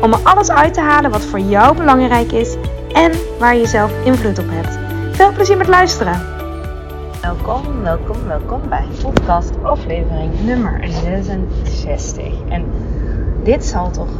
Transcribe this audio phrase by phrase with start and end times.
[0.00, 2.56] om er alles uit te halen wat voor jou belangrijk is
[2.92, 4.78] en waar je zelf invloed op hebt.
[5.16, 6.20] Veel plezier met luisteren.
[7.22, 12.24] Welkom, welkom, welkom bij podcast aflevering nummer 66.
[12.48, 12.64] En
[13.42, 14.10] dit zal toch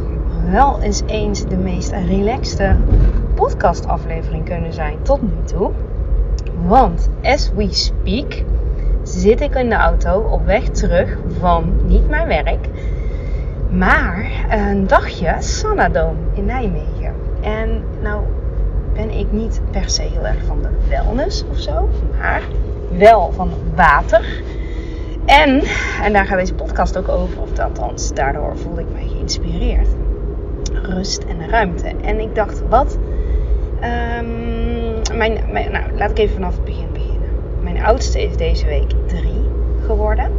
[0.51, 2.75] wel eens eens de meest relaxte
[3.35, 5.71] podcast aflevering kunnen zijn tot nu toe.
[6.65, 8.43] Want as we speak
[9.03, 12.67] zit ik in de auto op weg terug van niet mijn werk,
[13.69, 17.13] maar een dagje Sanadome in Nijmegen.
[17.41, 18.23] En nou
[18.93, 22.41] ben ik niet per se heel erg van de wellness of zo, maar
[22.97, 24.43] wel van water.
[25.25, 25.61] En,
[26.03, 29.87] en daar gaat deze podcast ook over, of althans, daardoor voelde ik mij geïnspireerd.
[30.71, 31.91] Rust en ruimte.
[32.01, 32.97] En ik dacht, wat?
[34.19, 37.29] Um, mijn, mijn, nou, laat ik even vanaf het begin beginnen.
[37.61, 39.43] Mijn oudste is deze week drie
[39.85, 40.31] geworden.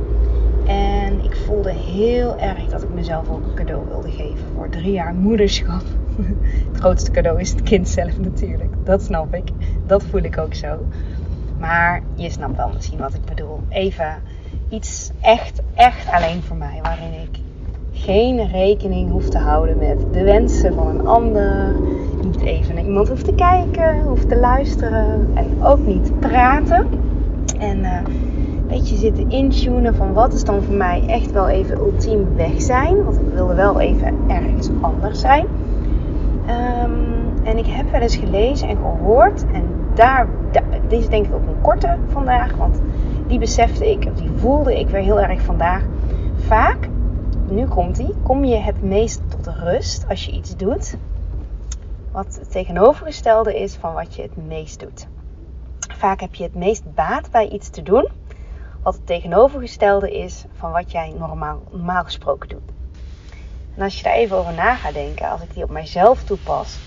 [1.07, 4.93] En ik voelde heel erg dat ik mezelf ook een cadeau wilde geven voor drie
[4.93, 5.83] jaar moederschap.
[6.73, 8.75] Het grootste cadeau is het kind zelf natuurlijk.
[8.85, 9.49] Dat snap ik.
[9.87, 10.87] Dat voel ik ook zo.
[11.59, 13.61] Maar je snapt wel misschien wat ik bedoel.
[13.69, 14.23] Even
[14.69, 16.79] iets echt, echt alleen voor mij.
[16.83, 17.39] Waarin ik
[17.93, 21.75] geen rekening hoef te houden met de wensen van een ander.
[22.23, 25.31] Niet even naar iemand hoeft te kijken, hoeft te luisteren.
[25.35, 26.89] En ook niet praten.
[27.59, 28.05] En een
[28.67, 33.05] beetje zitten intunen van wat is dan voor mij echt wel even ultiem weg zijn.
[33.05, 35.47] Want ik wilde wel even ergens anders zijn.
[36.49, 39.45] Um, en ik heb wel eens gelezen en gehoord.
[39.53, 40.29] En daar,
[40.89, 42.57] dit is denk ik ook een korte vandaag.
[42.57, 42.81] Want
[43.27, 45.83] die besefte ik, of die voelde ik weer heel erg vandaag.
[46.37, 46.89] Vaak,
[47.51, 50.97] nu komt die, kom je het meest tot rust als je iets doet.
[52.13, 55.07] Wat het tegenovergestelde is van wat je het meest doet.
[55.79, 58.09] Vaak heb je het meest baat bij iets te doen
[58.87, 62.73] wat het tegenovergestelde is van wat jij normaal, normaal gesproken doet.
[63.77, 66.79] En als je daar even over na gaat denken, als ik die op mijzelf toepas.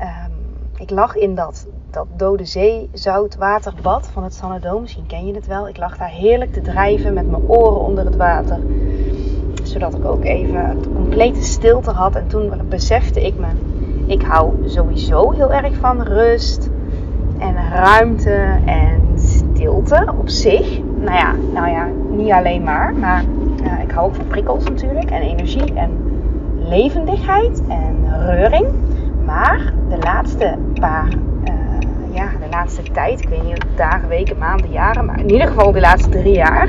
[0.00, 0.32] Um,
[0.78, 4.80] ik lag in dat, dat dode zee zoutwaterbad van het Sannedoom.
[4.80, 5.68] Misschien ken je het wel.
[5.68, 8.58] Ik lag daar heerlijk te drijven met mijn oren onder het water.
[9.62, 12.14] Zodat ik ook even de complete stilte had.
[12.14, 13.48] En toen besefte ik me,
[14.06, 16.70] ik hou sowieso heel erg van rust
[17.38, 22.94] en ruimte en stilte op zich nou ja, nou ja, niet alleen maar.
[22.94, 23.24] Maar
[23.62, 25.10] uh, ik hou ook van prikkels natuurlijk.
[25.10, 25.90] En energie en
[26.56, 28.66] levendigheid en reuring.
[29.24, 31.08] Maar de laatste paar,
[31.44, 35.04] uh, ja, de laatste tijd, ik weet niet, dagen, weken, maanden, jaren.
[35.04, 36.68] Maar in ieder geval de laatste drie jaar.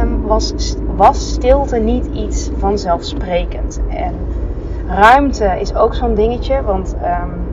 [0.00, 3.80] Um, was, was stilte niet iets vanzelfsprekend.
[3.88, 4.14] En
[4.86, 6.62] ruimte is ook zo'n dingetje.
[6.62, 7.44] Want um,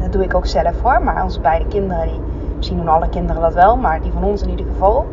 [0.00, 1.02] dat doe ik ook zelf hoor.
[1.02, 2.20] Maar onze beide kinderen die
[2.62, 5.06] Misschien doen alle kinderen dat wel, maar die van ons in ieder geval.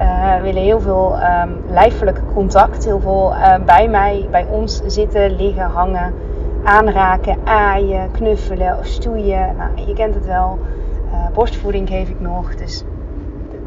[0.00, 2.84] Uh, willen heel veel um, lijfelijk contact.
[2.84, 6.14] Heel veel uh, bij mij, bij ons zitten, liggen, hangen,
[6.64, 9.56] aanraken, aaien, knuffelen, stoeien.
[9.56, 10.58] Nou, je kent het wel.
[11.12, 12.54] Uh, borstvoeding geef ik nog.
[12.54, 12.84] Dus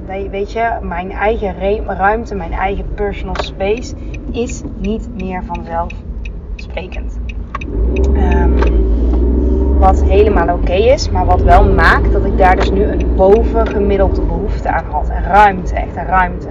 [0.06, 3.95] weet je, mijn eigen ruimte, mijn eigen personal space
[4.31, 7.19] is niet meer vanzelfsprekend.
[8.13, 8.69] Um,
[9.79, 14.22] wat helemaal oké is, maar wat wel maakt dat ik daar dus nu een bovengemiddelde
[14.22, 15.09] behoefte aan had.
[15.09, 16.47] En ruimte, echt een ruimte.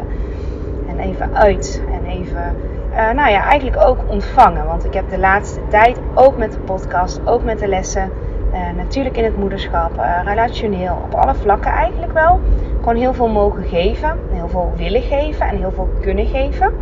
[0.88, 2.56] En even uit en even,
[2.90, 4.66] uh, nou ja, eigenlijk ook ontvangen.
[4.66, 8.10] Want ik heb de laatste tijd, ook met de podcast, ook met de lessen,
[8.52, 12.40] uh, natuurlijk in het moederschap, uh, relationeel, op alle vlakken eigenlijk wel.
[12.78, 16.72] Gewoon heel veel mogen geven, heel veel willen geven en heel veel kunnen geven.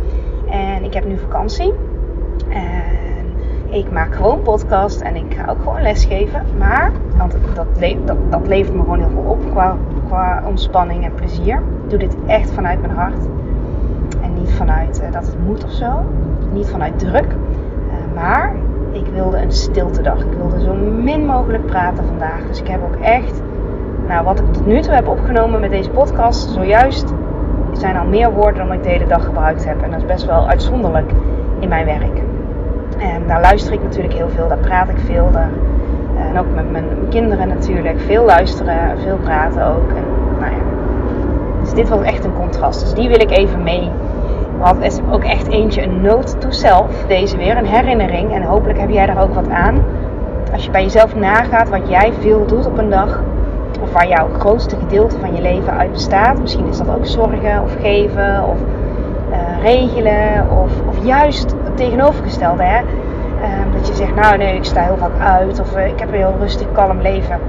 [0.49, 1.73] En ik heb nu vakantie.
[3.69, 6.41] Ik maak gewoon podcast en ik ga ook gewoon lesgeven.
[6.57, 7.67] Maar, want dat,
[8.05, 9.51] dat, dat levert me gewoon heel veel op
[10.07, 11.55] qua, ontspanning en plezier.
[11.55, 13.25] Ik doe dit echt vanuit mijn hart.
[14.21, 16.05] En niet vanuit uh, dat het moet of zo.
[16.53, 17.25] Niet vanuit druk.
[17.25, 18.55] Uh, maar
[18.91, 20.19] ik wilde een stilte dag.
[20.19, 22.47] Ik wilde zo min mogelijk praten vandaag.
[22.47, 23.41] Dus ik heb ook echt,
[24.07, 27.13] nou wat ik tot nu toe heb opgenomen met deze podcast, zojuist
[27.71, 29.81] zijn al meer woorden dan ik de hele dag gebruikt heb.
[29.81, 31.11] En dat is best wel uitzonderlijk
[31.59, 32.26] in mijn werk.
[32.97, 35.31] En daar luister ik natuurlijk heel veel, daar praat ik veel.
[35.31, 35.49] Daar,
[36.29, 37.99] en ook met mijn kinderen natuurlijk.
[37.99, 39.91] Veel luisteren, veel praten ook.
[40.39, 40.61] Nou ja.
[41.61, 42.79] Dus dit was echt een contrast.
[42.79, 43.91] Dus die wil ik even mee.
[44.59, 47.05] Want is ook echt eentje een note to self.
[47.07, 48.33] Deze weer, een herinnering.
[48.33, 49.83] En hopelijk heb jij daar ook wat aan.
[50.53, 53.21] als je bij jezelf nagaat wat jij veel doet op een dag,
[53.81, 57.63] of waar jouw grootste gedeelte van je leven uit bestaat, misschien is dat ook zorgen
[57.63, 58.57] of geven of
[59.29, 62.63] uh, regelen, of, of juist tegenovergestelde.
[62.63, 62.81] Hè?
[62.81, 66.09] Uh, dat je zegt, nou nee, ik sta heel vaak uit, of uh, ik heb
[66.09, 67.39] een heel rustig, kalm leven.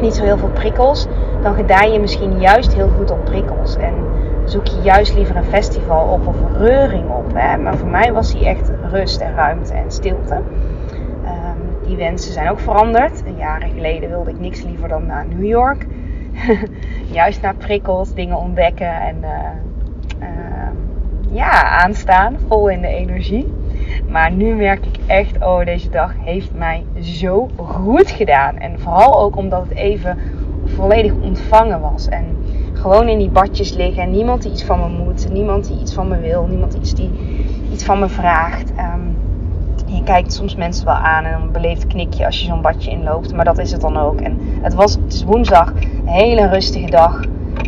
[0.00, 1.06] Niet zo heel veel prikkels.
[1.42, 3.76] Dan gedij je misschien juist heel goed op prikkels.
[3.76, 3.94] En
[4.44, 7.32] zoek je juist liever een festival op of een reuring op.
[7.34, 7.56] Hè?
[7.56, 10.34] Maar voor mij was die echt rust en ruimte en stilte.
[10.34, 13.22] Um, die wensen zijn ook veranderd.
[13.36, 15.86] Jaren geleden wilde ik niks liever dan naar New York.
[17.12, 19.28] juist naar prikkels, dingen ontdekken en uh,
[20.20, 20.68] uh,
[21.30, 23.52] ja, aanstaan, vol in de energie.
[24.08, 28.56] Maar nu merk ik echt, oh, deze dag heeft mij zo goed gedaan.
[28.56, 30.18] En vooral ook omdat het even
[30.64, 32.08] volledig ontvangen was.
[32.08, 32.24] En
[32.72, 34.02] gewoon in die badjes liggen.
[34.02, 35.32] En niemand die iets van me moet.
[35.32, 36.46] Niemand die iets van me wil.
[36.46, 37.10] Niemand iets die
[37.72, 38.70] iets van me vraagt.
[38.70, 39.16] Um,
[39.86, 43.34] je kijkt soms mensen wel aan en een beleefd knikje als je zo'n badje inloopt.
[43.34, 44.20] Maar dat is het dan ook.
[44.20, 47.20] En het, was, het is woensdag, een hele rustige dag.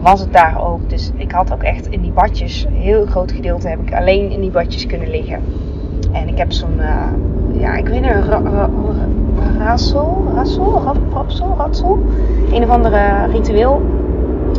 [0.02, 0.90] Was het daar ook.
[0.90, 4.30] Dus ik had ook echt in die badjes, een heel groot gedeelte heb ik alleen
[4.30, 5.42] in die badjes kunnen liggen.
[6.12, 8.68] En ik heb zo'n, uh, ja, ik weet niet, ra
[9.58, 10.82] rassel, rassel,
[11.12, 11.98] rapsel, ratsel.
[12.52, 13.82] Een of andere ritueel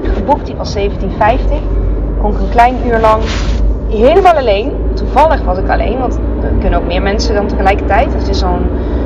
[0.03, 0.45] geboekt.
[0.45, 1.57] Die was 1750.
[2.21, 3.21] Kon ik een klein uur lang
[3.89, 4.71] helemaal alleen.
[4.93, 8.13] Toevallig was ik alleen, want er kunnen ook meer mensen dan tegelijkertijd.
[8.13, 8.61] Het is zo'n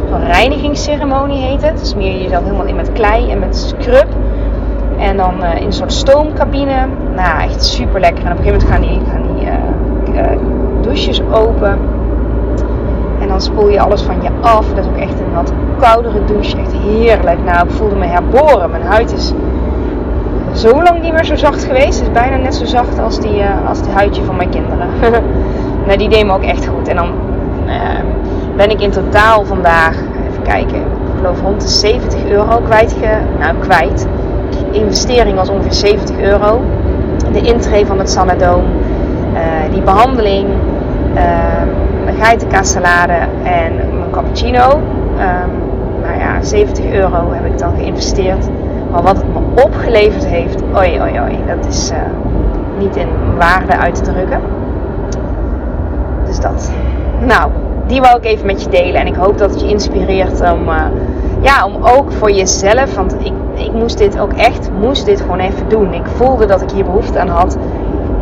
[0.09, 1.79] zo reinigingsceremonie heet het.
[1.79, 4.07] Dus smeer je jezelf helemaal in met klei en met scrub.
[4.97, 6.87] En dan uh, in een soort stoomcabine.
[7.15, 8.25] Nou, echt super lekker.
[8.25, 9.45] En op een gegeven moment gaan die, gaan die
[10.13, 11.77] uh, douches open.
[13.43, 14.67] Spoel je alles van je af.
[14.67, 16.57] Dat is ook echt een wat koudere douche.
[16.57, 17.43] Echt heerlijk.
[17.45, 18.71] Nou, ik voelde me herboren.
[18.71, 19.33] Mijn huid is
[20.53, 21.99] zo lang niet meer zo zacht geweest.
[21.99, 24.87] Het is bijna net zo zacht als die, uh, als die huidje van mijn kinderen.
[25.85, 26.87] nou, die deed me ook echt goed.
[26.87, 27.11] En dan
[27.65, 27.73] uh,
[28.55, 29.97] ben ik in totaal vandaag,
[30.29, 32.95] even kijken, ik geloof rond de 70 euro kwijt.
[33.39, 34.07] Nou, kwijt.
[34.71, 36.61] De investering was ongeveer 70 euro.
[37.31, 38.63] De intree van het Sanadoom.
[39.33, 40.47] Uh, die behandeling.
[42.03, 43.13] Mijn geitenkaassalade
[43.43, 44.81] en mijn cappuccino.
[45.17, 45.63] Um,
[46.17, 48.49] ja, 70 euro heb ik dan geïnvesteerd.
[48.91, 51.97] Maar wat het me opgeleverd heeft, oi oi oi, dat is uh,
[52.79, 53.07] niet in
[53.37, 54.41] waarde uit te drukken.
[56.25, 56.71] Dus dat.
[57.19, 57.51] Nou,
[57.87, 59.01] die wou ik even met je delen.
[59.01, 60.85] En ik hoop dat het je inspireert om, uh,
[61.41, 62.95] ja, om ook voor jezelf.
[62.95, 65.93] Want ik, ik moest dit ook echt, moest dit gewoon even doen.
[65.93, 67.57] Ik voelde dat ik hier behoefte aan had.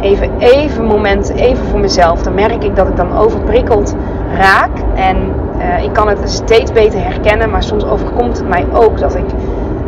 [0.02, 2.24] Even, even moment, even voor mezelf.
[2.24, 3.96] Dan merk ik dat ik dan overprikkeld
[4.38, 4.72] raak.
[4.96, 5.18] En
[5.58, 7.50] uh, ik kan het steeds beter herkennen.
[7.50, 9.26] Maar soms overkomt het mij ook dat ik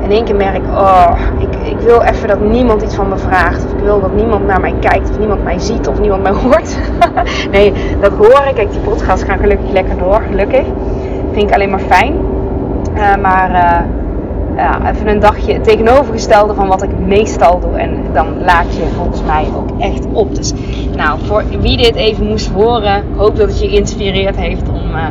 [0.03, 3.65] in één keer merk, oh, ik, ik wil even dat niemand iets van me vraagt.
[3.65, 6.31] Of ik wil dat niemand naar mij kijkt, of niemand mij ziet, of niemand mij
[6.43, 6.77] hoort.
[7.51, 8.55] nee, dat hoor ik.
[8.55, 10.65] Kijk, die podcast gaat gelukkig lekker door, gelukkig.
[11.31, 12.15] Vind ik alleen maar fijn.
[12.95, 14.02] Uh, maar uh,
[14.55, 17.77] ja, even een dagje tegenovergestelde van wat ik meestal doe.
[17.77, 20.35] En dan laat je volgens mij ook echt op.
[20.35, 20.53] Dus
[20.95, 24.95] nou, voor wie dit even moest horen, hoop dat het je geïnspireerd heeft om...
[24.95, 25.07] Uh,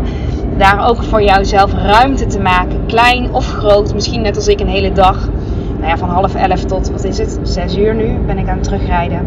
[0.56, 2.86] daar ook voor jouzelf ruimte te maken.
[2.86, 3.94] Klein of groot.
[3.94, 5.28] Misschien net als ik een hele dag.
[5.76, 7.38] Nou ja, van half elf tot, wat is het?
[7.42, 9.26] Zes uur nu ben ik aan het terugrijden.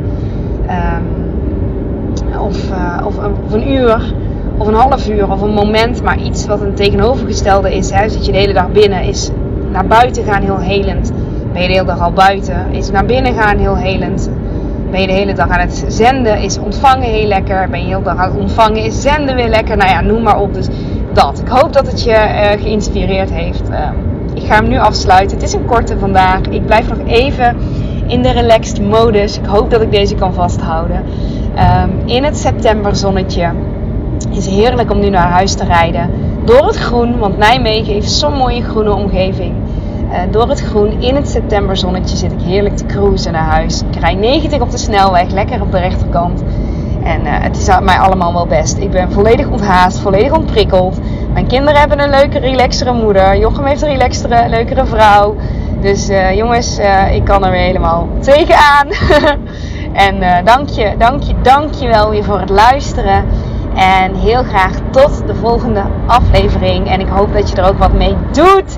[0.70, 2.58] Um, of,
[3.06, 4.14] of, of, een uur.
[4.58, 5.32] Of een half uur.
[5.32, 6.04] Of een moment.
[6.04, 7.92] Maar iets wat een tegenovergestelde is.
[7.92, 8.10] Hè.
[8.10, 9.04] Zit je de hele dag binnen.
[9.04, 9.32] Is
[9.72, 11.12] naar buiten gaan heel helend.
[11.54, 12.72] Ben je de hele dag al buiten.
[12.72, 14.30] Is naar binnen gaan heel helend.
[14.92, 16.42] Ben je de hele dag aan het zenden.
[16.42, 17.70] Is ontvangen heel lekker.
[17.70, 18.84] Ben je de hele dag aan het ontvangen.
[18.84, 19.78] Is zenden weer lekker.
[19.78, 20.54] Nou ja, noem maar op.
[20.54, 20.68] Dus
[21.14, 21.40] dat.
[21.40, 23.70] Ik hoop dat het je uh, geïnspireerd heeft.
[23.70, 23.90] Uh,
[24.34, 25.38] ik ga hem nu afsluiten.
[25.38, 26.42] Het is een korte vandaag.
[26.42, 27.58] Ik blijf nog even
[28.08, 29.38] in de relaxed modus.
[29.38, 31.04] Ik hoop dat ik deze kan vasthouden.
[31.84, 33.52] Um, in het septemberzonnetje.
[34.32, 36.10] is heerlijk om nu naar huis te rijden.
[36.46, 39.54] Door het groen, want Nijmegen heeft zo'n mooie groene omgeving.
[40.12, 43.82] Uh, door het groen in het septemberzonnetje zit ik heerlijk te cruisen naar huis.
[43.82, 46.44] Ik rij 90 op de snelweg, lekker op de rechterkant.
[47.04, 48.78] En uh, het is mij allemaal wel best.
[48.78, 51.00] Ik ben volledig onthaast, volledig ontprikkeld.
[51.34, 53.38] Mijn kinderen hebben een leuke, relaxtere moeder.
[53.38, 55.36] Jochem heeft een relaxtere, leukere vrouw.
[55.82, 56.80] Dus uh, jongens,
[57.12, 58.88] ik kan er weer helemaal tegenaan.
[60.08, 63.26] en dank je, dank je, dank je wel weer voor het luisteren.
[63.76, 66.90] En heel graag tot de volgende aflevering.
[66.90, 68.78] En ik hoop dat je er ook wat mee doet.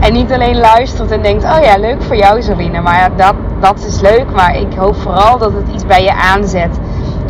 [0.00, 2.80] En niet alleen luistert en denkt: Oh ja, leuk voor jou, Zoline.
[2.80, 4.26] Maar dat, dat is leuk.
[4.34, 6.78] Maar ik hoop vooral dat het iets bij je aanzet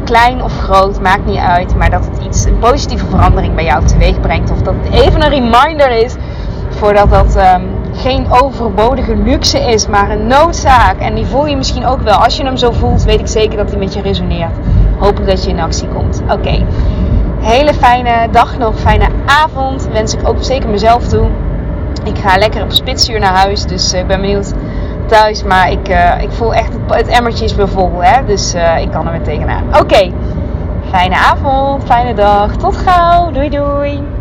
[0.05, 1.77] klein of groot, maakt niet uit.
[1.77, 4.51] Maar dat het iets, een positieve verandering bij jou teweeg brengt.
[4.51, 6.15] Of dat het even een reminder is
[6.69, 10.99] voordat dat um, geen overbodige luxe is, maar een noodzaak.
[10.99, 12.15] En die voel je misschien ook wel.
[12.17, 14.57] Als je hem zo voelt, weet ik zeker dat hij met je resoneert.
[14.99, 16.23] Hopelijk dat je in actie komt.
[16.31, 16.65] Oké.
[17.45, 19.89] Hele fijne dag nog, fijne avond.
[19.93, 21.29] Wens ik ook zeker mezelf toe.
[22.05, 23.65] Ik ga lekker op spitsuur naar huis.
[23.65, 24.53] Dus ik ben benieuwd
[25.07, 25.43] thuis.
[25.43, 25.89] Maar ik,
[26.21, 28.03] ik voel echt het, emmertje is weer vol.
[28.03, 28.25] Hè?
[28.25, 29.65] Dus ik kan er weer tegenaan.
[29.81, 30.13] Oké.
[30.91, 32.57] Fijne avond, fijne dag.
[32.57, 33.31] Tot gauw.
[33.31, 34.15] Doei doei.